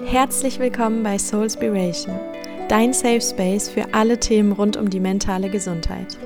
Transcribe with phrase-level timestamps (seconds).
[0.00, 2.18] Herzlich willkommen bei Soulspiration,
[2.68, 6.18] dein Safe Space für alle Themen rund um die mentale Gesundheit.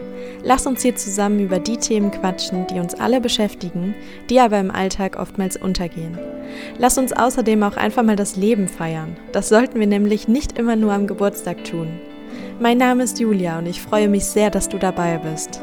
[0.45, 3.95] Lass uns hier zusammen über die Themen quatschen, die uns alle beschäftigen,
[4.31, 6.17] die aber im Alltag oftmals untergehen.
[6.79, 9.17] Lass uns außerdem auch einfach mal das Leben feiern.
[9.33, 11.89] Das sollten wir nämlich nicht immer nur am Geburtstag tun.
[12.61, 15.61] Mein Name ist Julia und ich freue mich sehr, dass du dabei bist.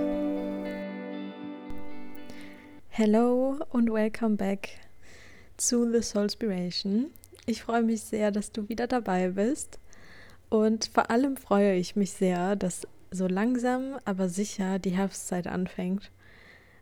[2.89, 4.69] Hello und welcome back
[5.55, 7.09] zu The Soulspiration.
[7.45, 9.79] Ich freue mich sehr, dass du wieder dabei bist.
[10.49, 16.11] Und vor allem freue ich mich sehr, dass so langsam, aber sicher die Herbstzeit anfängt.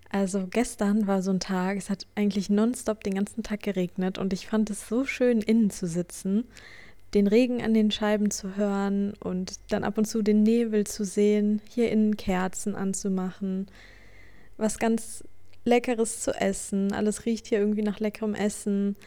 [0.10, 4.34] Also gestern war so ein Tag, es hat eigentlich nonstop den ganzen Tag geregnet und
[4.34, 6.44] ich fand es so schön, innen zu sitzen,
[7.14, 11.06] den Regen an den Scheiben zu hören und dann ab und zu den Nebel zu
[11.06, 13.68] sehen, hier innen Kerzen anzumachen,
[14.58, 15.24] was ganz
[15.64, 16.92] Leckeres zu essen.
[16.92, 18.98] Alles riecht hier irgendwie nach leckerem Essen.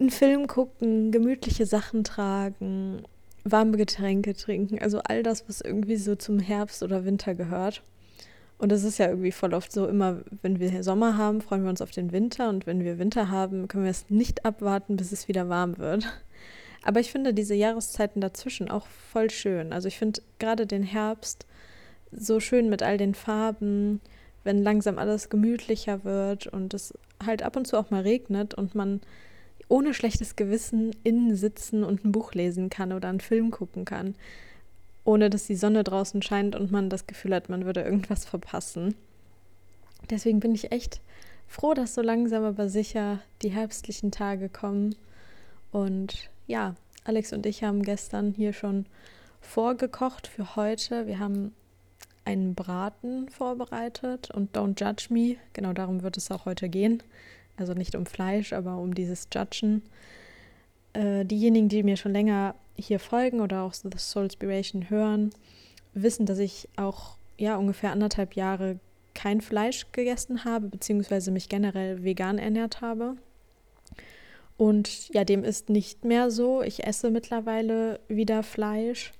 [0.00, 3.02] Einen Film gucken, gemütliche Sachen tragen,
[3.44, 4.78] warme Getränke trinken.
[4.80, 7.82] Also all das, was irgendwie so zum Herbst oder Winter gehört.
[8.56, 11.70] Und es ist ja irgendwie voll oft so, immer wenn wir Sommer haben, freuen wir
[11.70, 12.48] uns auf den Winter.
[12.48, 16.06] Und wenn wir Winter haben, können wir es nicht abwarten, bis es wieder warm wird.
[16.82, 19.72] Aber ich finde diese Jahreszeiten dazwischen auch voll schön.
[19.72, 21.46] Also ich finde gerade den Herbst
[22.10, 24.00] so schön mit all den Farben,
[24.44, 28.74] wenn langsam alles gemütlicher wird und es halt ab und zu auch mal regnet und
[28.74, 29.00] man
[29.70, 34.16] ohne schlechtes Gewissen innen sitzen und ein Buch lesen kann oder einen Film gucken kann,
[35.04, 38.94] ohne dass die Sonne draußen scheint und man das Gefühl hat, man würde irgendwas verpassen.
[40.10, 41.00] Deswegen bin ich echt
[41.46, 44.96] froh, dass so langsam aber sicher die herbstlichen Tage kommen.
[45.70, 46.74] Und ja,
[47.04, 48.86] Alex und ich haben gestern hier schon
[49.40, 51.06] vorgekocht für heute.
[51.06, 51.54] Wir haben
[52.24, 55.36] einen Braten vorbereitet und Don't Judge Me.
[55.52, 57.02] Genau darum wird es auch heute gehen.
[57.60, 59.82] Also nicht um Fleisch, aber um dieses Judgen.
[60.94, 65.30] Äh, diejenigen, die mir schon länger hier folgen oder auch The Soulspiration hören,
[65.94, 68.80] wissen, dass ich auch ja ungefähr anderthalb Jahre
[69.14, 73.16] kein Fleisch gegessen habe, beziehungsweise mich generell vegan ernährt habe.
[74.56, 76.62] Und ja, dem ist nicht mehr so.
[76.62, 79.12] Ich esse mittlerweile wieder Fleisch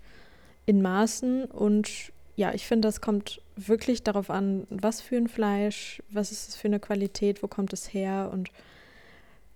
[0.66, 6.02] in Maßen und ja, ich finde, das kommt wirklich darauf an, was für ein Fleisch,
[6.10, 8.50] was ist es für eine Qualität, wo kommt es her und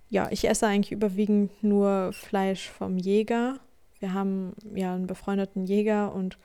[0.09, 3.59] ja, ich esse eigentlich überwiegend nur Fleisch vom Jäger.
[3.99, 6.37] Wir haben ja einen befreundeten Jäger und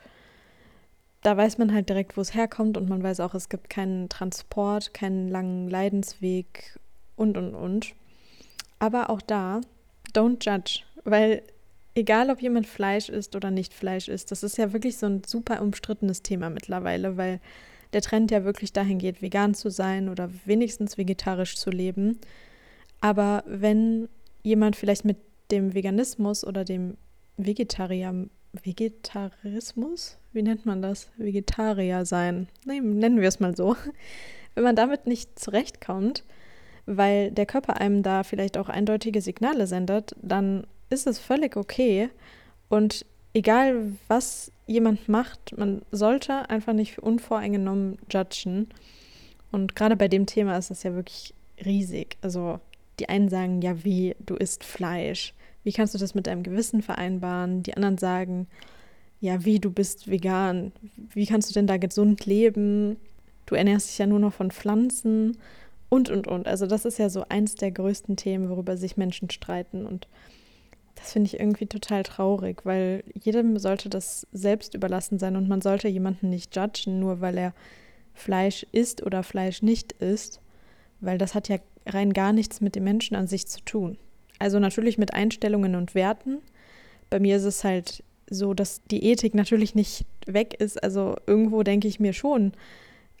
[1.21, 4.09] da weiß man halt direkt, wo es herkommt und man weiß auch, es gibt keinen
[4.09, 6.79] Transport, keinen langen Leidensweg
[7.15, 7.93] und und und.
[8.79, 9.61] Aber auch da,
[10.13, 11.43] don't judge, weil
[11.95, 15.23] egal ob jemand Fleisch isst oder nicht Fleisch isst, das ist ja wirklich so ein
[15.25, 17.39] super umstrittenes Thema mittlerweile, weil
[17.93, 22.19] der Trend ja wirklich dahin geht, vegan zu sein oder wenigstens vegetarisch zu leben.
[23.01, 24.07] Aber wenn
[24.43, 25.17] jemand vielleicht mit
[25.51, 26.97] dem Veganismus oder dem
[27.37, 31.09] Vegetarier, Vegetarismus, wie nennt man das?
[31.17, 33.75] Vegetarier sein, nein, nennen wir es mal so.
[34.55, 36.25] Wenn man damit nicht zurechtkommt,
[36.85, 42.09] weil der Körper einem da vielleicht auch eindeutige Signale sendet, dann ist es völlig okay.
[42.69, 48.69] Und egal, was jemand macht, man sollte einfach nicht unvoreingenommen judgen.
[49.51, 51.33] Und gerade bei dem Thema ist es ja wirklich
[51.65, 52.17] riesig.
[52.21, 52.59] Also
[52.99, 55.33] die einen sagen, ja, wie, du isst Fleisch.
[55.63, 57.63] Wie kannst du das mit deinem Gewissen vereinbaren?
[57.63, 58.47] Die anderen sagen,
[59.19, 60.71] ja, wie, du bist vegan.
[61.13, 62.97] Wie kannst du denn da gesund leben?
[63.45, 65.37] Du ernährst dich ja nur noch von Pflanzen
[65.89, 66.47] und, und, und.
[66.47, 69.85] Also das ist ja so eins der größten Themen, worüber sich Menschen streiten.
[69.85, 70.07] Und
[71.01, 75.59] das finde ich irgendwie total traurig, weil jedem sollte das selbst überlassen sein und man
[75.59, 77.53] sollte jemanden nicht judgen, nur weil er
[78.13, 80.41] Fleisch isst oder Fleisch nicht isst,
[80.99, 81.57] weil das hat ja
[81.87, 83.97] rein gar nichts mit dem Menschen an sich zu tun.
[84.37, 86.37] Also natürlich mit Einstellungen und Werten.
[87.09, 90.83] Bei mir ist es halt so, dass die Ethik natürlich nicht weg ist.
[90.83, 92.53] Also irgendwo denke ich mir schon,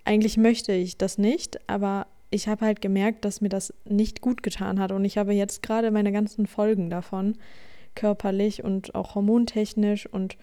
[0.05, 4.43] eigentlich möchte ich das nicht, aber ich habe halt gemerkt, dass mir das nicht gut
[4.43, 7.37] getan hat und ich habe jetzt gerade meine ganzen Folgen davon,
[7.95, 10.37] körperlich und auch hormontechnisch und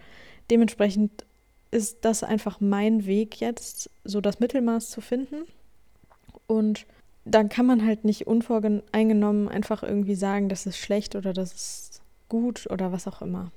[0.50, 1.25] dementsprechend
[1.70, 5.43] ist das einfach mein Weg jetzt, so das Mittelmaß zu finden
[6.46, 6.87] und
[7.25, 12.02] dann kann man halt nicht unvoreingenommen einfach irgendwie sagen, das ist schlecht oder das ist
[12.28, 13.50] gut oder was auch immer.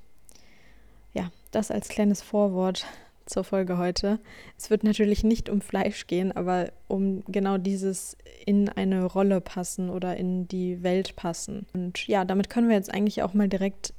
[1.13, 2.85] Ja, das als kleines Vorwort
[3.31, 4.19] zur Folge heute.
[4.57, 9.89] Es wird natürlich nicht um Fleisch gehen, aber um genau dieses in eine Rolle passen
[9.89, 11.65] oder in die Welt passen.
[11.73, 13.93] Und ja, damit können wir jetzt eigentlich auch mal direkt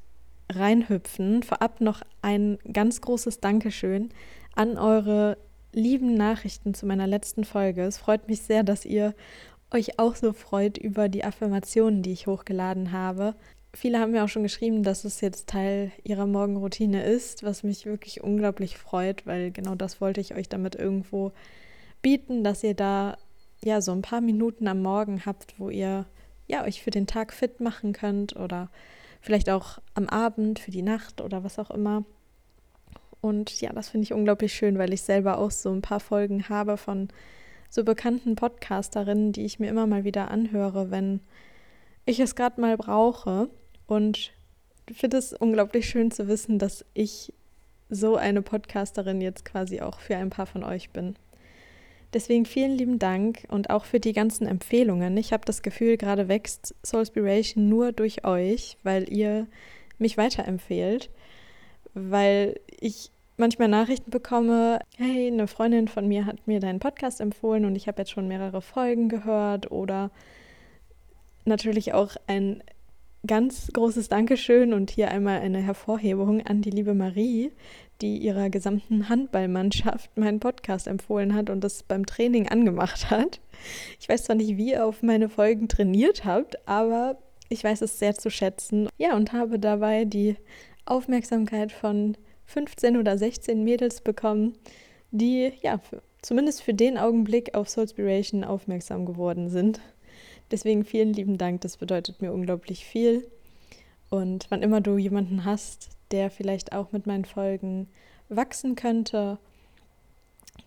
[0.50, 1.42] reinhüpfen.
[1.42, 4.10] Vorab noch ein ganz großes Dankeschön
[4.54, 5.38] an eure
[5.72, 7.82] lieben Nachrichten zu meiner letzten Folge.
[7.82, 9.14] Es freut mich sehr, dass ihr
[9.70, 13.34] euch auch so freut über die Affirmationen, die ich hochgeladen habe.
[13.74, 17.86] Viele haben mir auch schon geschrieben, dass es jetzt Teil ihrer Morgenroutine ist, was mich
[17.86, 21.32] wirklich unglaublich freut, weil genau das wollte ich euch damit irgendwo
[22.02, 23.16] bieten, dass ihr da
[23.64, 26.06] ja so ein paar Minuten am Morgen habt, wo ihr
[26.46, 28.70] ja euch für den Tag fit machen könnt oder
[29.20, 32.04] vielleicht auch am Abend für die Nacht oder was auch immer.
[33.20, 36.48] Und ja, das finde ich unglaublich schön, weil ich selber auch so ein paar Folgen
[36.48, 37.08] habe von
[37.70, 41.20] so bekannten Podcasterinnen, die ich mir immer mal wieder anhöre, wenn
[42.04, 43.48] ich es gerade mal brauche.
[43.92, 44.32] Und
[44.90, 47.30] finde es unglaublich schön zu wissen, dass ich
[47.90, 51.14] so eine Podcasterin jetzt quasi auch für ein paar von euch bin.
[52.14, 55.14] Deswegen vielen lieben Dank und auch für die ganzen Empfehlungen.
[55.18, 59.46] Ich habe das Gefühl, gerade wächst Soulspiration nur durch euch, weil ihr
[59.98, 61.10] mich weiterempfehlt,
[61.92, 67.66] weil ich manchmal Nachrichten bekomme, hey, eine Freundin von mir hat mir deinen Podcast empfohlen
[67.66, 70.10] und ich habe jetzt schon mehrere Folgen gehört oder
[71.44, 72.62] natürlich auch ein
[73.26, 77.52] ganz großes Dankeschön und hier einmal eine Hervorhebung an die liebe Marie,
[78.00, 83.40] die ihrer gesamten Handballmannschaft meinen Podcast empfohlen hat und das beim Training angemacht hat.
[84.00, 87.98] Ich weiß zwar nicht, wie ihr auf meine Folgen trainiert habt, aber ich weiß es
[87.98, 88.88] sehr zu schätzen.
[88.98, 90.36] Ja, und habe dabei die
[90.84, 92.16] Aufmerksamkeit von
[92.46, 94.54] 15 oder 16 Mädels bekommen,
[95.12, 99.80] die ja für, zumindest für den Augenblick auf Soulspiration aufmerksam geworden sind.
[100.52, 103.26] Deswegen vielen lieben Dank, das bedeutet mir unglaublich viel.
[104.10, 107.88] Und wann immer du jemanden hast, der vielleicht auch mit meinen Folgen
[108.28, 109.38] wachsen könnte,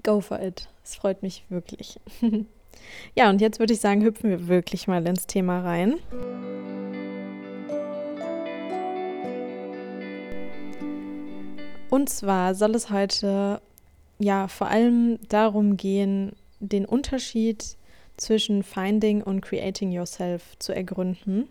[0.01, 0.67] go for it.
[0.83, 1.99] Es freut mich wirklich.
[3.15, 5.99] ja, und jetzt würde ich sagen, hüpfen wir wirklich mal ins Thema rein.
[11.91, 13.61] Und zwar soll es heute
[14.17, 17.77] ja vor allem darum gehen, den Unterschied
[18.17, 21.47] zwischen Finding und Creating Yourself zu ergründen.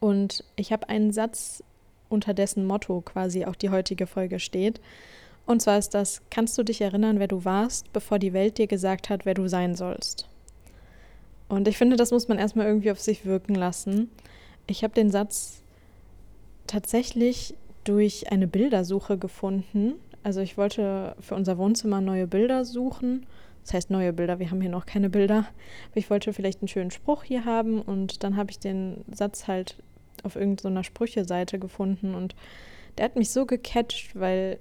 [0.00, 1.62] Und ich habe einen Satz,
[2.08, 4.80] unter dessen Motto quasi auch die heutige Folge steht.
[5.46, 8.66] Und zwar ist das, kannst du dich erinnern, wer du warst, bevor die Welt dir
[8.66, 10.26] gesagt hat, wer du sein sollst?
[11.48, 14.10] Und ich finde, das muss man erstmal irgendwie auf sich wirken lassen.
[14.66, 15.62] Ich habe den Satz
[16.66, 17.54] tatsächlich
[17.84, 19.94] durch eine Bildersuche gefunden.
[20.22, 23.26] Also ich wollte für unser Wohnzimmer neue Bilder suchen
[23.68, 25.40] das heißt neue Bilder, wir haben hier noch keine Bilder.
[25.90, 29.46] Aber ich wollte vielleicht einen schönen Spruch hier haben und dann habe ich den Satz
[29.46, 29.76] halt
[30.22, 32.34] auf irgendeiner so Sprüche-Seite gefunden und
[32.96, 34.58] der hat mich so gecatcht, weil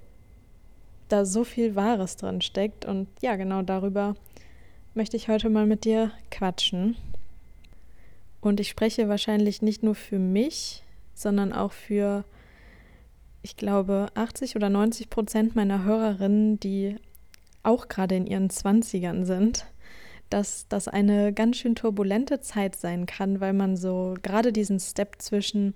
[1.07, 2.83] da so viel Wahres drin steckt.
[2.83, 4.17] Und ja, genau darüber
[4.93, 6.97] möchte ich heute mal mit dir quatschen.
[8.41, 10.83] Und ich spreche wahrscheinlich nicht nur für mich,
[11.13, 12.25] sondern auch für,
[13.41, 16.97] ich glaube, 80 oder 90 Prozent meiner Hörerinnen, die
[17.67, 19.65] auch gerade in ihren Zwanzigern sind,
[20.29, 25.15] dass das eine ganz schön turbulente Zeit sein kann, weil man so gerade diesen Step
[25.19, 25.73] zwischen,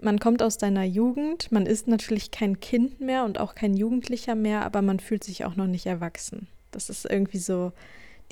[0.00, 4.34] man kommt aus deiner Jugend, man ist natürlich kein Kind mehr und auch kein Jugendlicher
[4.34, 6.48] mehr, aber man fühlt sich auch noch nicht erwachsen.
[6.70, 7.72] Das ist irgendwie so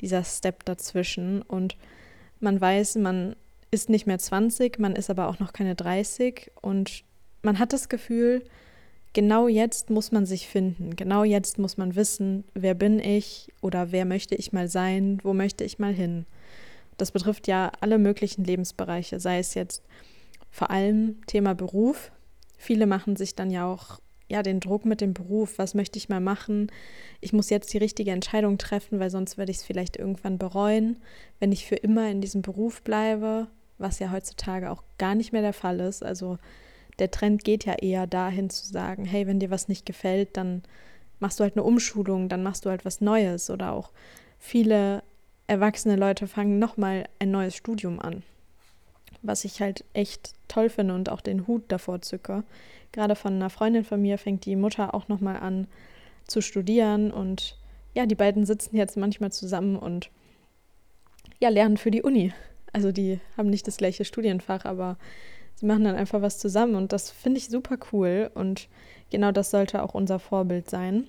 [0.01, 1.77] dieser Step dazwischen und
[2.39, 3.35] man weiß, man
[3.71, 7.03] ist nicht mehr 20, man ist aber auch noch keine 30 und
[7.41, 8.43] man hat das Gefühl,
[9.13, 10.95] genau jetzt muss man sich finden.
[10.95, 15.33] Genau jetzt muss man wissen, wer bin ich oder wer möchte ich mal sein, wo
[15.33, 16.25] möchte ich mal hin.
[16.97, 19.83] Das betrifft ja alle möglichen Lebensbereiche, sei es jetzt
[20.51, 22.11] vor allem Thema Beruf.
[22.57, 23.99] Viele machen sich dann ja auch
[24.29, 26.71] ja den Druck mit dem Beruf, was möchte ich mal machen?
[27.21, 30.97] Ich muss jetzt die richtige Entscheidung treffen, weil sonst werde ich es vielleicht irgendwann bereuen,
[31.39, 33.47] wenn ich für immer in diesem Beruf bleibe,
[33.77, 36.03] was ja heutzutage auch gar nicht mehr der Fall ist.
[36.03, 36.37] Also
[36.99, 40.63] der Trend geht ja eher dahin zu sagen, hey, wenn dir was nicht gefällt, dann
[41.19, 43.91] machst du halt eine Umschulung, dann machst du halt was Neues oder auch
[44.39, 45.03] viele
[45.47, 48.23] erwachsene Leute fangen nochmal ein neues Studium an.
[49.21, 52.43] Was ich halt echt toll finde und auch den Hut davor zücke.
[52.91, 55.67] Gerade von einer Freundin von mir fängt die Mutter auch nochmal an
[56.27, 57.57] zu studieren und
[57.93, 60.09] ja, die beiden sitzen jetzt manchmal zusammen und
[61.39, 62.33] ja, lernen für die Uni.
[62.71, 64.97] Also die haben nicht das gleiche Studienfach, aber
[65.55, 68.67] sie machen dann einfach was zusammen und das finde ich super cool und
[69.09, 71.07] genau das sollte auch unser Vorbild sein.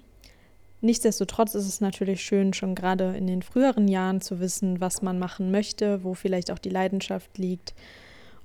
[0.81, 5.19] Nichtsdestotrotz ist es natürlich schön, schon gerade in den früheren Jahren zu wissen, was man
[5.19, 7.73] machen möchte, wo vielleicht auch die Leidenschaft liegt.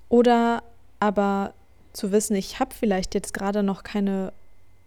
[0.07, 0.63] Oder
[1.01, 1.53] aber
[1.91, 4.31] zu wissen, ich habe vielleicht jetzt gerade noch keine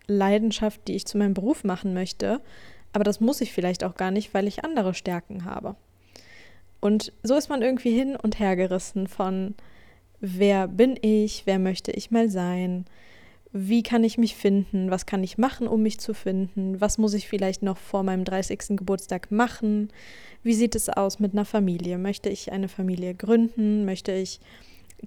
[0.06, 2.40] Leidenschaft, die ich zu meinem Beruf machen möchte,
[2.92, 5.76] aber das muss ich vielleicht auch gar nicht, weil ich andere Stärken habe.
[6.80, 9.54] Und so ist man irgendwie hin und her gerissen von,
[10.22, 12.86] wer bin ich, wer möchte ich mal sein,
[13.52, 17.12] wie kann ich mich finden, was kann ich machen, um mich zu finden, was muss
[17.12, 18.78] ich vielleicht noch vor meinem 30.
[18.78, 19.90] Geburtstag machen,
[20.42, 24.40] wie sieht es aus mit einer Familie, möchte ich eine Familie gründen, möchte ich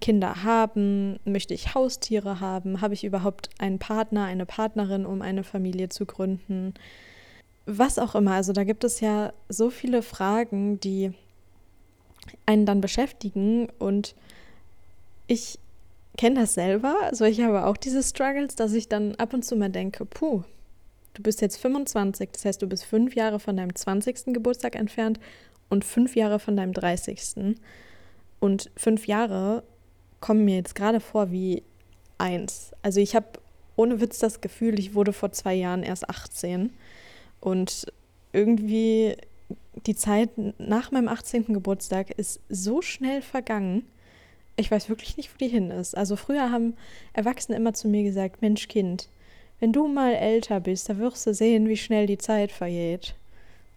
[0.02, 1.20] Kinder haben?
[1.26, 2.82] Möchte ich Haustiere haben?
[2.82, 6.74] Habe ich überhaupt einen Partner, eine Partnerin, um eine Familie zu gründen?
[7.66, 8.34] Was auch immer.
[8.34, 11.14] Also da gibt es ja so viele Fragen, die
[12.46, 14.16] einen dann beschäftigen und
[15.28, 15.60] ich
[16.18, 16.96] kenne das selber.
[17.04, 20.44] Also ich habe auch diese Struggles, dass ich dann ab und zu mal denke, puh,
[21.14, 24.34] du bist jetzt 25, das heißt, du bist fünf Jahre von deinem 20.
[24.34, 25.20] Geburtstag entfernt
[25.70, 27.56] und fünf Jahre von deinem 30.
[28.40, 29.64] Und fünf Jahre
[30.20, 31.64] kommen mir jetzt gerade vor wie
[32.18, 32.72] eins.
[32.82, 33.28] Also ich habe
[33.76, 36.72] ohne Witz das Gefühl, ich wurde vor zwei Jahren erst 18
[37.42, 37.86] und
[38.32, 39.16] irgendwie
[39.86, 41.54] die Zeit nach meinem 18.
[41.54, 43.84] Geburtstag ist so schnell vergangen.
[44.58, 45.98] Ich weiß wirklich nicht, wo die hin ist.
[45.98, 46.76] Also früher haben
[47.14, 49.10] Erwachsene immer zu mir gesagt, Mensch Kind,
[49.60, 53.16] wenn du mal älter bist, da wirst du sehen, wie schnell die Zeit vergeht.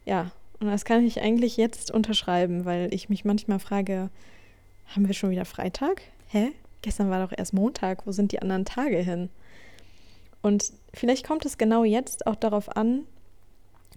[0.05, 0.31] Ja,
[0.61, 4.11] und das kann ich eigentlich jetzt unterschreiben, weil ich mich manchmal frage,
[4.87, 6.03] haben wir schon wieder Freitag?
[6.29, 6.53] Hä?
[6.83, 9.31] Gestern war doch erst Montag, wo sind die anderen Tage hin?
[10.43, 13.03] Und vielleicht kommt es genau jetzt auch darauf an,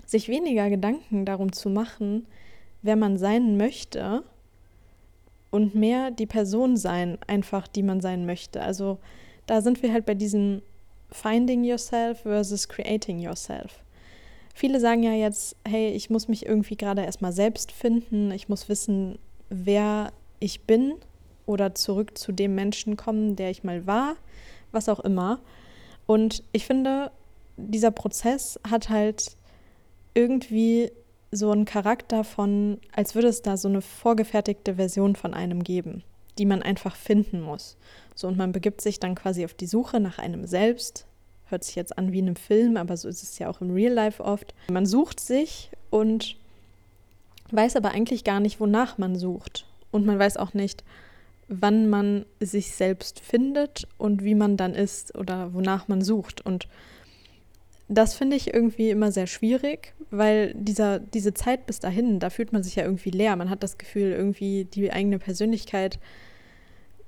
[0.06, 2.26] sich weniger Gedanken darum zu machen,
[2.82, 4.24] wer man sein möchte
[5.52, 8.62] und mehr die Person sein, einfach die man sein möchte.
[8.62, 8.98] Also
[9.46, 10.62] da sind wir halt bei diesem
[11.12, 13.84] Finding Yourself versus Creating Yourself.
[14.54, 18.70] Viele sagen ja jetzt, hey, ich muss mich irgendwie gerade erstmal selbst finden, ich muss
[18.70, 20.94] wissen, wer ich bin
[21.46, 24.16] oder zurück zu dem Menschen kommen, der ich mal war,
[24.72, 25.40] was auch immer.
[26.06, 27.12] Und ich finde,
[27.58, 29.36] dieser Prozess hat halt
[30.14, 30.92] irgendwie
[31.32, 36.04] so einen Charakter von, als würde es da so eine vorgefertigte Version von einem geben,
[36.38, 37.78] die man einfach finden muss.
[38.16, 41.06] So, und man begibt sich dann quasi auf die Suche nach einem selbst.
[41.46, 43.72] Hört sich jetzt an wie in einem Film, aber so ist es ja auch im
[43.72, 44.54] Real Life oft.
[44.70, 46.36] Man sucht sich und
[47.52, 49.66] weiß aber eigentlich gar nicht, wonach man sucht.
[49.92, 50.84] Und man weiß auch nicht,
[51.48, 56.46] wann man sich selbst findet und wie man dann ist oder wonach man sucht.
[56.46, 56.68] Und
[57.92, 62.54] das finde ich irgendwie immer sehr schwierig, weil dieser, diese Zeit bis dahin, da fühlt
[62.54, 63.36] man sich ja irgendwie leer.
[63.36, 66.00] Man hat das Gefühl, irgendwie die eigene Persönlichkeit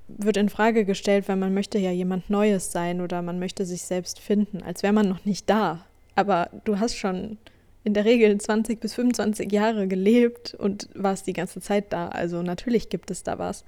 [0.08, 3.82] wird in Frage gestellt, weil man möchte ja jemand Neues sein oder man möchte sich
[3.82, 5.86] selbst finden, als wäre man noch nicht da.
[6.16, 7.38] Aber du hast schon
[7.82, 12.08] in der Regel 20 bis 25 Jahre gelebt und warst die ganze Zeit da.
[12.08, 13.64] Also natürlich gibt es da was.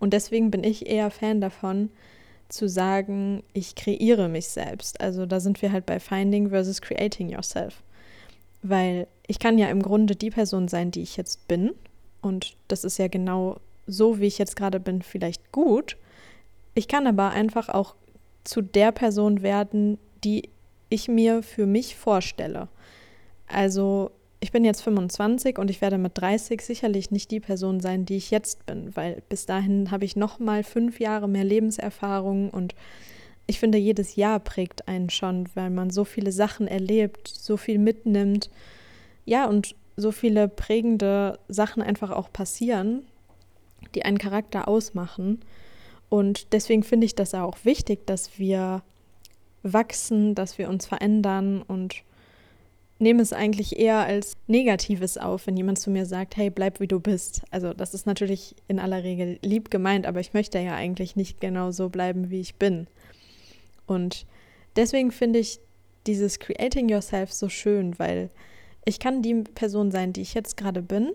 [0.00, 1.90] Und deswegen bin ich eher Fan davon,
[2.52, 5.00] zu sagen, ich kreiere mich selbst.
[5.00, 7.82] Also da sind wir halt bei Finding versus Creating Yourself.
[8.62, 11.72] Weil ich kann ja im Grunde die Person sein, die ich jetzt bin.
[12.20, 13.56] Und das ist ja genau
[13.86, 15.96] so, wie ich jetzt gerade bin, vielleicht gut.
[16.74, 17.94] Ich kann aber einfach auch
[18.44, 20.50] zu der Person werden, die
[20.90, 22.68] ich mir für mich vorstelle.
[23.46, 24.10] Also
[24.42, 28.16] ich bin jetzt 25 und ich werde mit 30 sicherlich nicht die Person sein, die
[28.16, 32.74] ich jetzt bin, weil bis dahin habe ich noch mal fünf Jahre mehr Lebenserfahrung und
[33.46, 37.78] ich finde, jedes Jahr prägt einen schon, weil man so viele Sachen erlebt, so viel
[37.78, 38.50] mitnimmt,
[39.24, 43.04] ja, und so viele prägende Sachen einfach auch passieren,
[43.94, 45.40] die einen Charakter ausmachen.
[46.08, 48.82] Und deswegen finde ich das auch wichtig, dass wir
[49.62, 52.02] wachsen, dass wir uns verändern und
[53.02, 56.86] nehme es eigentlich eher als Negatives auf, wenn jemand zu mir sagt, hey, bleib wie
[56.86, 57.42] du bist.
[57.50, 61.40] Also das ist natürlich in aller Regel lieb gemeint, aber ich möchte ja eigentlich nicht
[61.40, 62.86] genau so bleiben, wie ich bin.
[63.86, 64.24] Und
[64.76, 65.58] deswegen finde ich
[66.06, 68.30] dieses Creating Yourself so schön, weil
[68.84, 71.12] ich kann die Person sein, die ich jetzt gerade bin,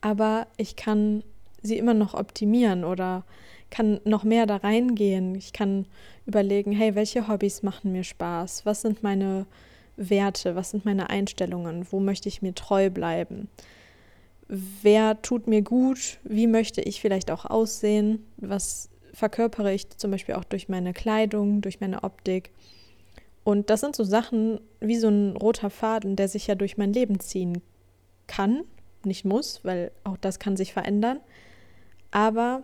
[0.00, 1.22] aber ich kann
[1.62, 3.24] sie immer noch optimieren oder
[3.70, 5.34] kann noch mehr da reingehen.
[5.34, 5.86] Ich kann
[6.26, 8.64] überlegen, hey, welche Hobbys machen mir Spaß?
[8.64, 9.46] Was sind meine
[9.96, 13.48] Werte, was sind meine Einstellungen, wo möchte ich mir treu bleiben,
[14.48, 20.34] wer tut mir gut, wie möchte ich vielleicht auch aussehen, was verkörpere ich zum Beispiel
[20.34, 22.50] auch durch meine Kleidung, durch meine Optik.
[23.44, 26.92] Und das sind so Sachen wie so ein roter Faden, der sich ja durch mein
[26.92, 27.62] Leben ziehen
[28.26, 28.64] kann,
[29.04, 31.20] nicht muss, weil auch das kann sich verändern.
[32.10, 32.62] Aber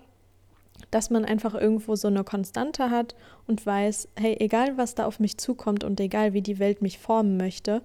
[0.90, 3.14] dass man einfach irgendwo so eine Konstante hat
[3.46, 6.98] und weiß, hey, egal was da auf mich zukommt und egal wie die Welt mich
[6.98, 7.82] formen möchte,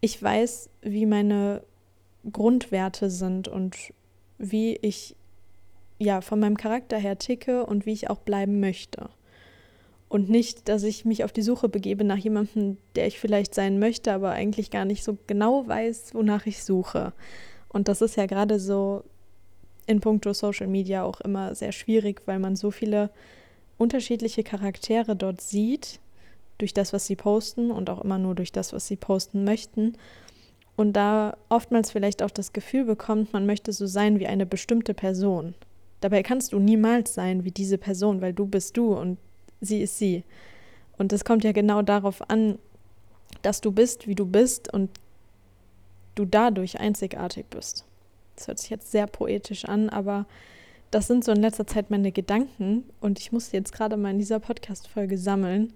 [0.00, 1.62] ich weiß, wie meine
[2.30, 3.76] Grundwerte sind und
[4.38, 5.16] wie ich
[5.98, 9.08] ja von meinem Charakter her ticke und wie ich auch bleiben möchte.
[10.08, 13.78] Und nicht, dass ich mich auf die Suche begebe nach jemandem, der ich vielleicht sein
[13.78, 17.14] möchte, aber eigentlich gar nicht so genau weiß, wonach ich suche.
[17.68, 19.04] Und das ist ja gerade so
[19.86, 23.10] in puncto Social Media auch immer sehr schwierig, weil man so viele
[23.78, 25.98] unterschiedliche Charaktere dort sieht,
[26.58, 29.94] durch das, was sie posten und auch immer nur durch das, was sie posten möchten.
[30.76, 34.94] Und da oftmals vielleicht auch das Gefühl bekommt, man möchte so sein wie eine bestimmte
[34.94, 35.54] Person.
[36.00, 39.18] Dabei kannst du niemals sein wie diese Person, weil du bist du und
[39.60, 40.24] sie ist sie.
[40.98, 42.58] Und es kommt ja genau darauf an,
[43.42, 44.90] dass du bist, wie du bist und
[46.14, 47.84] du dadurch einzigartig bist.
[48.42, 50.26] Das hört sich jetzt sehr poetisch an, aber
[50.90, 54.18] das sind so in letzter Zeit meine Gedanken und ich musste jetzt gerade mal in
[54.18, 55.72] dieser Podcast-Folge sammeln,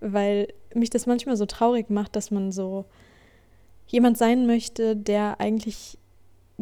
[0.00, 2.84] weil mich das manchmal so traurig macht, dass man so
[3.86, 5.96] jemand sein möchte, der eigentlich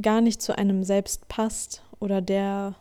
[0.01, 2.77] gar nicht zu einem selbst passt oder der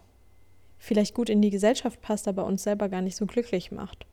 [0.80, 4.06] vielleicht gut in die Gesellschaft passt, aber uns selber gar nicht so glücklich macht.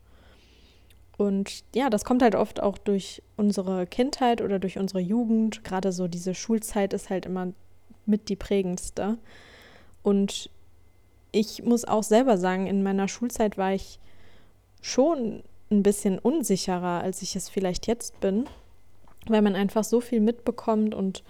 [1.17, 5.63] Und ja, das kommt halt oft auch durch unsere Kindheit oder durch unsere Jugend.
[5.63, 7.53] Gerade so diese Schulzeit ist halt immer
[8.07, 9.17] mit die prägendste.
[10.03, 10.49] Und
[11.31, 13.99] ich muss auch selber sagen, in meiner Schulzeit war ich
[14.81, 18.45] schon ein bisschen unsicherer, als ich es vielleicht jetzt bin,
[19.27, 21.23] weil man einfach so viel mitbekommt und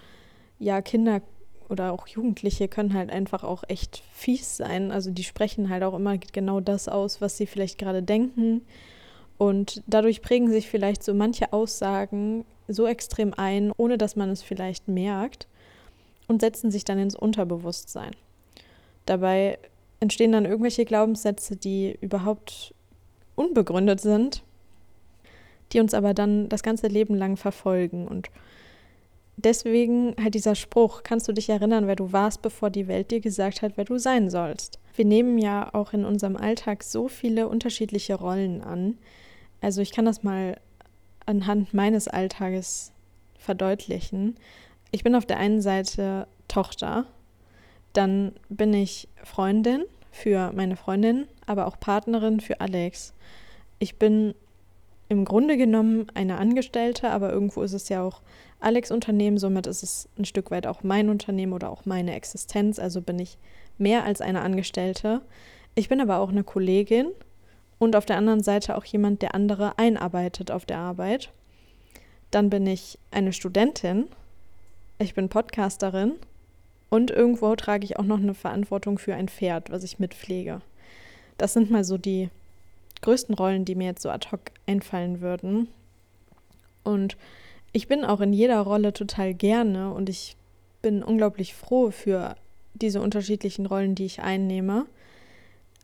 [0.60, 1.22] ja, Kinder
[1.70, 4.92] oder auch Jugendliche können halt einfach auch echt fies sein.
[4.92, 8.62] Also die sprechen halt auch immer genau das aus, was sie vielleicht gerade denken.
[9.38, 14.42] Und dadurch prägen sich vielleicht so manche Aussagen so extrem ein, ohne dass man es
[14.42, 15.48] vielleicht merkt
[16.28, 18.16] und setzen sich dann ins Unterbewusstsein.
[19.06, 19.60] Dabei
[20.00, 22.74] entstehen dann irgendwelche Glaubenssätze, die überhaupt
[23.36, 24.44] unbegründet sind,
[25.72, 28.08] die uns aber dann das ganze Leben lang verfolgen.
[28.08, 28.30] Und
[29.38, 33.22] deswegen halt dieser Spruch, kannst du dich erinnern, wer du warst, bevor die Welt dir
[33.22, 34.80] gesagt hat, wer du sein sollst.
[34.96, 38.98] Wir nehmen ja auch in unserem Alltag so viele unterschiedliche Rollen an.
[39.62, 40.60] Also ich kann das mal
[41.26, 42.92] anhand meines Alltages
[43.38, 44.36] verdeutlichen.
[44.91, 47.06] Ich bin auf der einen Seite Tochter,
[47.94, 53.13] dann bin ich Freundin für meine Freundin, aber auch Partnerin für Alex.
[53.79, 54.34] Ich bin
[55.10, 58.22] im Grunde genommen eine Angestellte, aber irgendwo ist es ja auch
[58.60, 62.79] Alex Unternehmen, somit ist es ein Stück weit auch mein Unternehmen oder auch meine Existenz,
[62.79, 63.38] also bin ich
[63.77, 65.22] mehr als eine Angestellte.
[65.75, 67.08] Ich bin aber auch eine Kollegin
[67.77, 71.32] und auf der anderen Seite auch jemand, der andere einarbeitet auf der Arbeit.
[72.32, 74.08] Dann bin ich eine Studentin,
[75.00, 76.14] ich bin Podcasterin
[76.90, 80.62] und irgendwo trage ich auch noch eine Verantwortung für ein Pferd, was ich mitpflege.
[81.38, 82.30] Das sind mal so die
[83.02, 85.68] größten Rollen, die mir jetzt so ad hoc einfallen würden.
[86.84, 87.18] Und
[87.74, 90.36] ich bin auch in jeder Rolle total gerne und ich
[90.82, 92.36] bin unglaublich froh für
[92.74, 94.86] diese unterschiedlichen Rollen, die ich einnehme.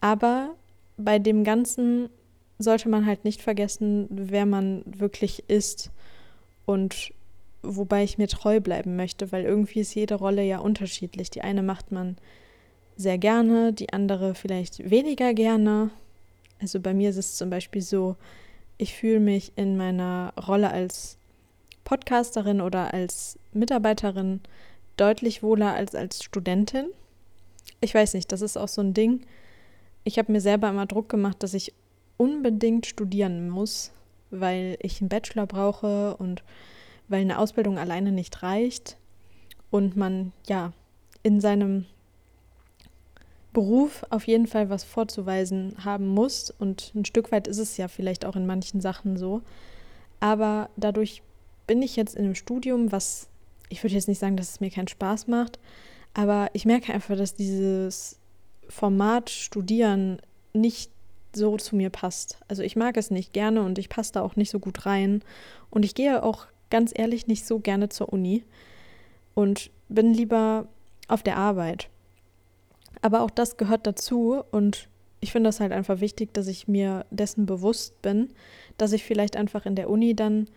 [0.01, 0.55] Aber
[0.97, 2.09] bei dem Ganzen
[2.57, 5.91] sollte man halt nicht vergessen, wer man wirklich ist
[6.65, 7.11] und
[7.63, 11.29] wobei ich mir treu bleiben möchte, weil irgendwie ist jede Rolle ja unterschiedlich.
[11.31, 12.17] Die eine macht man
[12.95, 15.89] sehr gerne, die andere vielleicht weniger gerne.
[16.61, 18.15] Also bei mir ist es zum Beispiel so,
[18.77, 21.17] ich fühle mich in meiner Rolle als
[21.83, 24.41] Podcasterin oder als Mitarbeiterin
[24.97, 26.87] deutlich wohler als als Studentin.
[27.81, 29.25] Ich weiß nicht, das ist auch so ein Ding.
[30.03, 31.73] Ich habe mir selber immer Druck gemacht, dass ich
[32.17, 33.91] unbedingt studieren muss,
[34.31, 36.43] weil ich einen Bachelor brauche und
[37.07, 38.97] weil eine Ausbildung alleine nicht reicht
[39.71, 40.73] und man ja
[41.23, 41.85] in seinem
[43.53, 46.51] Beruf auf jeden Fall was vorzuweisen haben muss.
[46.51, 49.41] Und ein Stück weit ist es ja vielleicht auch in manchen Sachen so.
[50.19, 51.21] Aber dadurch
[51.67, 53.27] bin ich jetzt in einem Studium, was
[53.69, 55.59] ich würde jetzt nicht sagen, dass es mir keinen Spaß macht,
[56.13, 58.19] aber ich merke einfach, dass dieses
[58.69, 60.19] Format Studieren
[60.53, 60.91] nicht
[61.35, 62.37] so zu mir passt.
[62.47, 65.23] Also ich mag es nicht gerne und ich passe da auch nicht so gut rein.
[65.71, 68.43] Und ich gehe auch ganz ehrlich nicht so gerne zur Uni
[69.35, 70.67] und bin lieber
[71.07, 71.87] auf der Arbeit.
[73.03, 77.05] Aber auch das gehört dazu und ich finde das halt einfach wichtig, dass ich mir
[77.11, 78.29] dessen bewusst bin,
[78.79, 80.47] dass ich vielleicht einfach in der Uni dann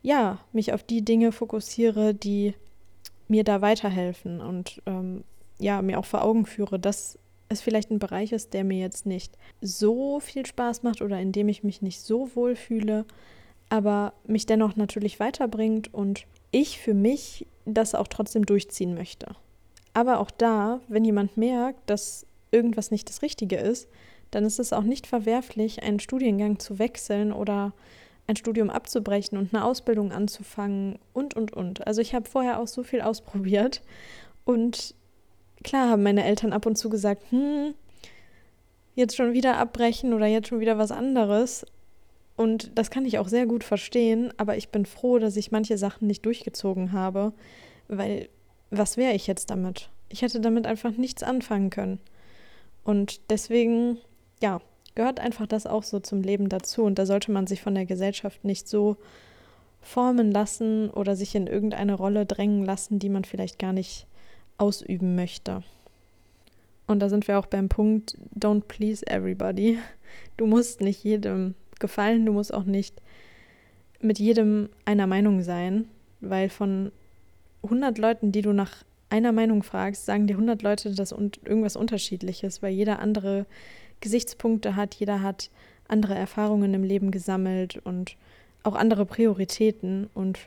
[0.00, 2.54] ja mich auf die Dinge fokussiere, die
[3.28, 5.22] mir da weiterhelfen und ähm,
[5.58, 7.18] ja mir auch vor Augen führe, dass
[7.50, 11.32] es vielleicht ein Bereich ist, der mir jetzt nicht so viel Spaß macht oder in
[11.32, 13.04] dem ich mich nicht so wohl fühle,
[13.70, 19.34] aber mich dennoch natürlich weiterbringt und ich für mich das auch trotzdem durchziehen möchte.
[19.94, 23.88] Aber auch da, wenn jemand merkt, dass irgendwas nicht das Richtige ist,
[24.30, 27.72] dann ist es auch nicht verwerflich, einen Studiengang zu wechseln oder
[28.26, 31.86] ein Studium abzubrechen und eine Ausbildung anzufangen und, und, und.
[31.86, 33.82] Also ich habe vorher auch so viel ausprobiert
[34.44, 34.94] und
[35.62, 37.74] klar haben meine Eltern ab und zu gesagt, hm,
[38.94, 41.66] jetzt schon wieder abbrechen oder jetzt schon wieder was anderes.
[42.40, 45.76] Und das kann ich auch sehr gut verstehen, aber ich bin froh, dass ich manche
[45.76, 47.34] Sachen nicht durchgezogen habe,
[47.86, 48.30] weil
[48.70, 49.90] was wäre ich jetzt damit?
[50.08, 52.00] Ich hätte damit einfach nichts anfangen können.
[52.82, 53.98] Und deswegen,
[54.40, 54.62] ja,
[54.94, 56.82] gehört einfach das auch so zum Leben dazu.
[56.84, 58.96] Und da sollte man sich von der Gesellschaft nicht so
[59.82, 64.06] formen lassen oder sich in irgendeine Rolle drängen lassen, die man vielleicht gar nicht
[64.56, 65.62] ausüben möchte.
[66.86, 69.78] Und da sind wir auch beim Punkt, don't please everybody.
[70.38, 73.00] Du musst nicht jedem gefallen, du musst auch nicht
[74.00, 75.86] mit jedem einer Meinung sein,
[76.20, 76.92] weil von
[77.62, 81.76] 100 Leuten, die du nach einer Meinung fragst, sagen dir 100 Leute das und irgendwas
[81.76, 83.46] Unterschiedliches, weil jeder andere
[84.00, 85.50] Gesichtspunkte hat, jeder hat
[85.88, 88.16] andere Erfahrungen im Leben gesammelt und
[88.62, 90.38] auch andere Prioritäten und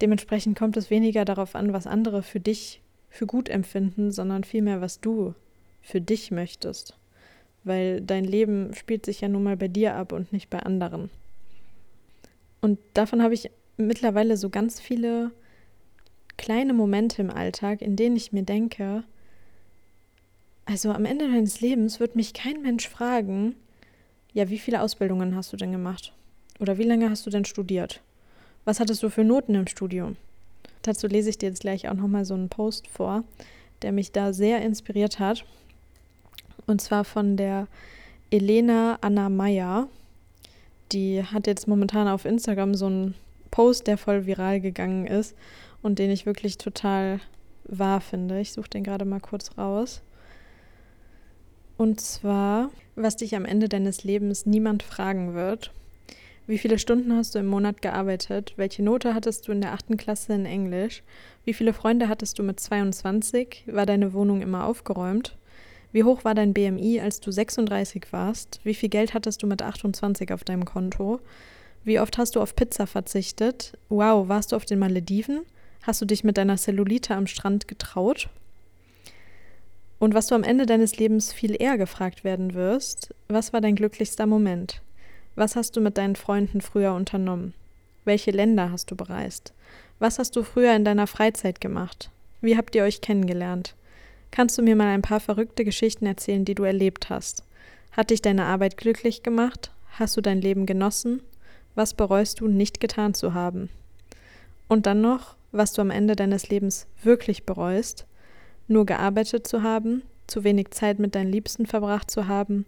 [0.00, 4.80] dementsprechend kommt es weniger darauf an, was andere für dich für gut empfinden, sondern vielmehr,
[4.80, 5.34] was du
[5.82, 6.99] für dich möchtest.
[7.64, 11.10] Weil dein Leben spielt sich ja nun mal bei dir ab und nicht bei anderen.
[12.60, 15.30] Und davon habe ich mittlerweile so ganz viele
[16.36, 19.04] kleine Momente im Alltag, in denen ich mir denke,
[20.64, 23.56] also am Ende deines Lebens wird mich kein Mensch fragen,
[24.32, 26.12] ja, wie viele Ausbildungen hast du denn gemacht?
[26.60, 28.00] Oder wie lange hast du denn studiert?
[28.64, 30.16] Was hattest du für Noten im Studium?
[30.82, 33.24] Dazu lese ich dir jetzt gleich auch nochmal so einen Post vor,
[33.82, 35.44] der mich da sehr inspiriert hat.
[36.66, 37.66] Und zwar von der
[38.30, 39.88] Elena Anna Meyer.
[40.92, 43.14] Die hat jetzt momentan auf Instagram so einen
[43.50, 45.36] Post, der voll viral gegangen ist
[45.82, 47.20] und den ich wirklich total
[47.64, 48.40] wahr finde.
[48.40, 50.02] Ich suche den gerade mal kurz raus.
[51.76, 55.72] Und zwar, was dich am Ende deines Lebens niemand fragen wird.
[56.46, 58.54] Wie viele Stunden hast du im Monat gearbeitet?
[58.56, 61.02] Welche Note hattest du in der achten Klasse in Englisch?
[61.44, 63.64] Wie viele Freunde hattest du mit 22?
[63.66, 65.36] War deine Wohnung immer aufgeräumt?
[65.92, 68.60] Wie hoch war dein BMI, als du 36 warst?
[68.62, 71.20] Wie viel Geld hattest du mit 28 auf deinem Konto?
[71.82, 73.76] Wie oft hast du auf Pizza verzichtet?
[73.88, 75.40] Wow, warst du auf den Malediven?
[75.82, 78.28] Hast du dich mit deiner Cellulite am Strand getraut?
[79.98, 83.76] Und was du am Ende deines Lebens viel eher gefragt werden wirst, was war dein
[83.76, 84.82] glücklichster Moment?
[85.34, 87.54] Was hast du mit deinen Freunden früher unternommen?
[88.04, 89.52] Welche Länder hast du bereist?
[89.98, 92.10] Was hast du früher in deiner Freizeit gemacht?
[92.40, 93.74] Wie habt ihr euch kennengelernt?
[94.30, 97.42] Kannst du mir mal ein paar verrückte Geschichten erzählen, die du erlebt hast?
[97.92, 99.72] Hat dich deine Arbeit glücklich gemacht?
[99.92, 101.22] Hast du dein Leben genossen?
[101.74, 103.70] Was bereust du nicht getan zu haben?
[104.68, 108.06] Und dann noch, was du am Ende deines Lebens wirklich bereust,
[108.68, 112.66] nur gearbeitet zu haben, zu wenig Zeit mit deinen Liebsten verbracht zu haben,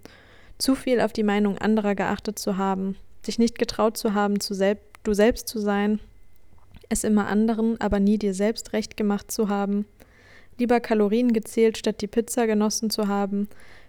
[0.58, 2.96] zu viel auf die Meinung anderer geachtet zu haben,
[3.26, 6.00] dich nicht getraut zu haben, zu selb du selbst zu sein,
[6.88, 9.86] es immer anderen, aber nie dir selbst recht gemacht zu haben,
[10.58, 13.48] lieber Kalorien gezählt, statt die Pizza genossen zu haben,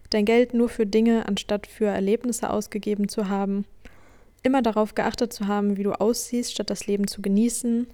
[0.10, 3.66] dein Geld nur für Dinge anstatt für Erlebnisse ausgegeben zu haben,
[4.44, 7.88] immer darauf geachtet zu haben, wie du aussiehst, statt das Leben zu genießen,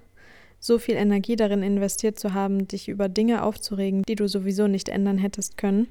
[0.59, 4.89] so viel Energie darin investiert zu haben, dich über Dinge aufzuregen, die du sowieso nicht
[4.89, 5.87] ändern hättest können.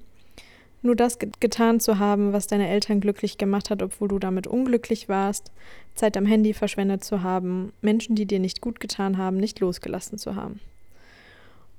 [0.83, 5.09] Nur das getan zu haben, was deine Eltern glücklich gemacht hat, obwohl du damit unglücklich
[5.09, 5.51] warst,
[5.95, 10.19] Zeit am Handy verschwendet zu haben, Menschen, die dir nicht gut getan haben, nicht losgelassen
[10.19, 10.61] zu haben.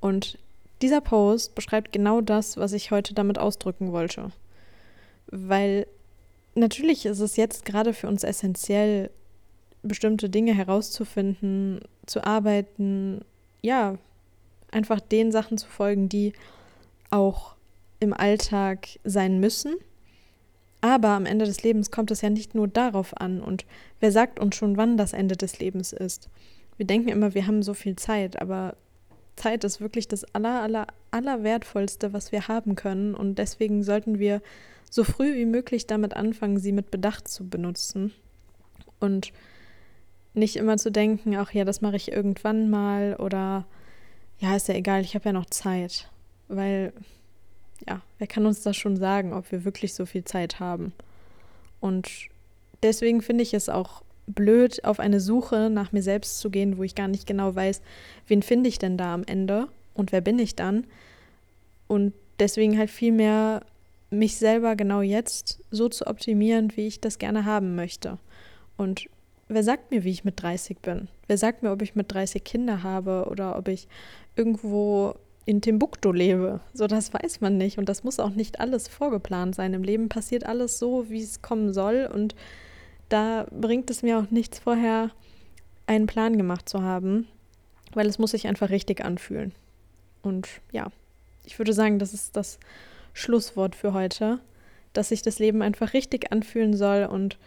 [0.02, 0.38] Und
[0.82, 4.32] dieser Post beschreibt genau das, was ich heute damit ausdrücken wollte.
[5.28, 5.88] Weil
[6.56, 9.10] natürlich ist es jetzt gerade für uns essentiell,
[9.82, 13.22] bestimmte Dinge herauszufinden, zu arbeiten,
[13.62, 13.98] ja,
[14.72, 16.34] einfach den Sachen zu folgen, die
[17.10, 17.56] auch
[18.00, 19.76] im Alltag sein müssen.
[20.82, 23.42] Aber am Ende des Lebens kommt es ja nicht nur darauf an.
[23.42, 23.66] Und
[24.00, 26.30] wer sagt uns schon, wann das Ende des Lebens ist?
[26.78, 28.76] Wir denken immer, wir haben so viel Zeit, aber
[29.40, 33.16] Zeit ist wirklich das aller, aller, aller wertvollste, was wir haben können.
[33.16, 34.42] Und deswegen sollten wir
[34.90, 38.14] so früh wie möglich damit anfangen, sie mit Bedacht zu benutzen.
[39.00, 39.32] Und
[40.34, 43.66] nicht immer zu denken, ach ja, das mache ich irgendwann mal oder
[44.40, 46.10] ja, ist ja egal, ich habe ja noch Zeit.
[46.48, 46.94] Weil,
[47.88, 50.94] ja, wer kann uns das schon sagen, ob wir wirklich so viel Zeit haben?
[51.80, 52.10] Und
[52.84, 56.84] deswegen finde ich es auch blöd, auf eine Suche nach mir selbst zu gehen, wo
[56.84, 57.82] ich gar nicht genau weiß,
[58.28, 60.86] wen finde ich denn da am Ende und wer bin ich dann.
[61.88, 63.62] Und deswegen halt viel mehr
[64.12, 68.18] mich selber genau jetzt so zu optimieren, wie ich das gerne haben möchte.
[68.78, 69.08] Und
[69.48, 71.10] wer sagt mir, wie ich mit 30 bin?
[71.28, 73.88] Wer sagt mir, ob ich mit 30 Kinder habe oder ob ich
[74.36, 75.16] irgendwo
[75.46, 76.60] in Timbuktu lebe?
[76.74, 77.78] So, das weiß man nicht.
[77.78, 79.74] Und das muss auch nicht alles vorgeplant sein.
[79.74, 82.10] Im Leben passiert alles so, wie es kommen soll.
[82.12, 82.36] Und
[83.10, 85.12] da bringt es mir auch nichts vorher,
[85.88, 87.28] einen Plan gemacht zu haben,
[87.94, 89.54] weil es muss sich einfach richtig anfühlen.
[90.22, 90.88] Und ja,
[91.46, 92.60] ich würde sagen, das ist das
[93.14, 94.40] Schlusswort für heute,
[94.94, 97.38] dass sich das Leben einfach richtig anfühlen soll und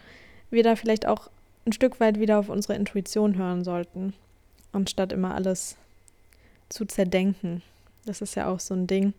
[0.49, 1.29] wir da vielleicht auch
[1.65, 4.13] ein Stück weit wieder auf unsere Intuition hören sollten,
[4.73, 5.77] anstatt immer alles
[6.69, 7.61] zu zerdenken.
[8.05, 9.13] Das ist ja auch so ein Ding,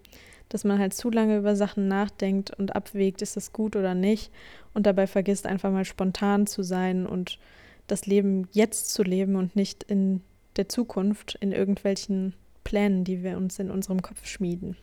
[0.54, 4.30] dass man halt zu lange über Sachen nachdenkt und abwägt, ist das gut oder nicht
[4.72, 7.40] und dabei vergisst einfach mal spontan zu sein und
[7.88, 10.20] das Leben jetzt zu leben und nicht in
[10.54, 14.76] der Zukunft in irgendwelchen Plänen, die wir uns in unserem Kopf schmieden.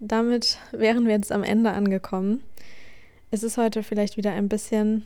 [0.00, 2.42] damit wären wir jetzt am Ende angekommen.
[3.30, 5.04] Es ist heute vielleicht wieder ein bisschen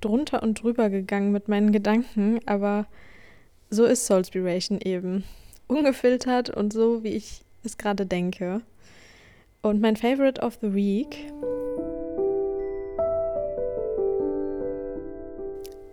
[0.00, 2.88] drunter und drüber gegangen mit meinen Gedanken, aber
[3.70, 5.22] so ist Soulspiration eben.
[5.68, 8.62] Ungefiltert und so, wie ich es gerade denke.
[9.62, 11.32] Und mein Favorite of the Week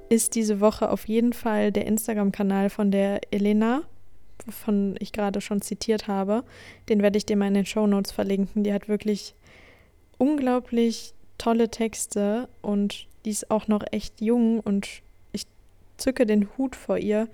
[0.10, 3.82] ist diese Woche auf jeden Fall der Instagram-Kanal von der Elena,
[4.45, 6.43] wovon ich gerade schon zitiert habe.
[6.89, 8.63] Den werde ich dir mal in den Show Notes verlinken.
[8.63, 9.34] Die hat wirklich
[10.17, 14.88] unglaublich tolle Texte und die ist auch noch echt jung und
[15.32, 15.47] ich
[15.97, 17.28] zücke den Hut vor ihr,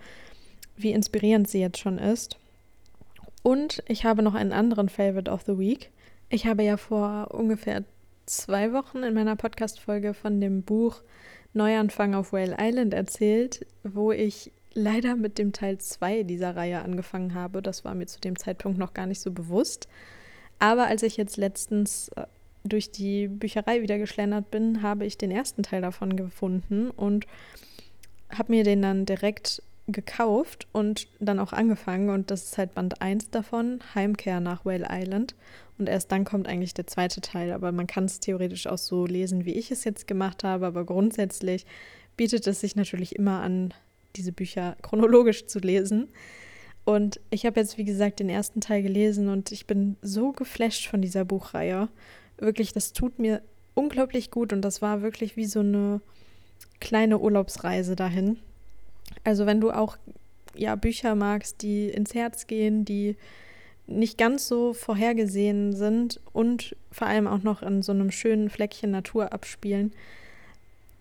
[0.77, 2.37] wie inspirierend sie jetzt schon ist.
[3.43, 5.91] Und ich habe noch einen anderen Favorite of the Week.
[6.33, 7.83] Ich habe ja vor ungefähr
[8.25, 11.01] zwei Wochen in meiner Podcast-Folge von dem Buch
[11.51, 17.33] Neuanfang auf Whale Island erzählt, wo ich leider mit dem Teil 2 dieser Reihe angefangen
[17.33, 17.61] habe.
[17.61, 19.89] Das war mir zu dem Zeitpunkt noch gar nicht so bewusst.
[20.57, 22.23] Aber als ich jetzt letztens äh,
[22.63, 27.25] durch die Bücherei wieder geschlendert bin, habe ich den ersten Teil davon gefunden und
[28.29, 32.09] habe mir den dann direkt gekauft und dann auch angefangen.
[32.09, 35.35] Und das ist halt Band 1 davon, Heimkehr nach Whale Island.
[35.81, 37.51] Und erst dann kommt eigentlich der zweite Teil.
[37.51, 40.67] Aber man kann es theoretisch auch so lesen, wie ich es jetzt gemacht habe.
[40.67, 41.65] Aber grundsätzlich
[42.15, 43.73] bietet es sich natürlich immer an,
[44.15, 46.09] diese Bücher chronologisch zu lesen.
[46.85, 50.87] Und ich habe jetzt, wie gesagt, den ersten Teil gelesen und ich bin so geflasht
[50.87, 51.89] von dieser Buchreihe.
[52.37, 53.41] Wirklich, das tut mir
[53.73, 55.99] unglaublich gut und das war wirklich wie so eine
[56.79, 58.37] kleine Urlaubsreise dahin.
[59.23, 59.97] Also wenn du auch
[60.53, 63.15] ja Bücher magst, die ins Herz gehen, die
[63.97, 68.91] nicht ganz so vorhergesehen sind und vor allem auch noch in so einem schönen Fleckchen
[68.91, 69.93] Natur abspielen,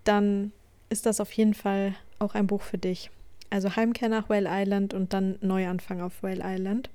[0.04, 0.52] dann
[0.88, 3.10] ist das auf jeden Fall auch ein Buch für dich.
[3.50, 6.90] Also Heimkehr nach Whale Island und dann Neuanfang auf Whale Island.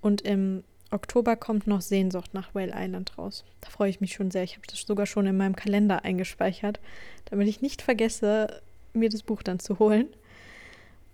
[0.00, 3.44] Und im Oktober kommt noch Sehnsucht nach Whale Island raus.
[3.60, 4.42] Da freue ich mich schon sehr.
[4.42, 6.80] Ich habe das sogar schon in meinem Kalender eingespeichert,
[7.26, 8.60] damit ich nicht vergesse,
[8.92, 10.08] mir das Buch dann zu holen.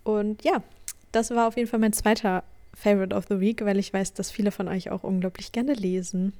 [0.03, 0.63] Und ja,
[1.11, 4.31] das war auf jeden Fall mein zweiter Favorite of the Week, weil ich weiß, dass
[4.31, 6.33] viele von euch auch unglaublich gerne lesen.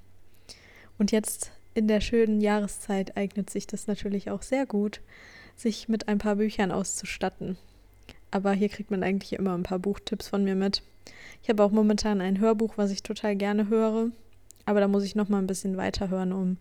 [0.97, 5.01] Und jetzt in der schönen Jahreszeit eignet sich das natürlich auch sehr gut,
[5.55, 7.57] sich mit ein paar Büchern auszustatten.
[8.31, 10.83] Aber hier kriegt man eigentlich immer ein paar Buchtipps von mir mit.
[11.41, 14.11] Ich habe auch momentan ein Hörbuch, was ich total gerne höre,
[14.65, 16.57] aber da muss ich noch mal ein bisschen weiterhören, um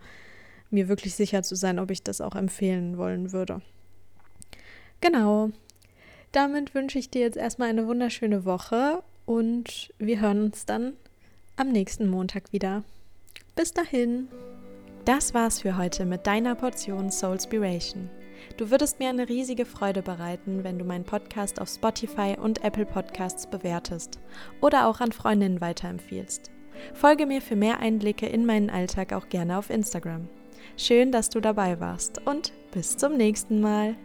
[0.71, 3.61] mir wirklich sicher zu sein, ob ich das auch empfehlen wollen würde.
[5.01, 5.51] Genau.
[6.33, 10.95] Damit wünsche ich dir jetzt erstmal eine wunderschöne Woche und wir hören uns dann
[11.57, 12.83] am nächsten Montag wieder.
[13.55, 14.29] Bis dahin.
[15.05, 18.09] Das war's für heute mit deiner Portion Soulspiration.
[18.57, 22.87] Du würdest mir eine riesige Freude bereiten, wenn du meinen Podcast auf Spotify und Apple
[22.87, 24.19] Podcasts bewertest
[24.63, 26.51] oder auch an Freundinnen weiterempfiehlst.
[26.95, 30.29] Folge mir für mehr Einblicke in meinen Alltag auch gerne auf Instagram.
[30.79, 33.97] Schön, dass du dabei warst und bis zum nächsten Mal.